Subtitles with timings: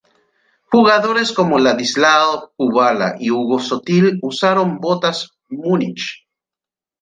[0.75, 6.27] Jugadores como Ladislao Kubala y Hugo Sotil usaron botas Munich.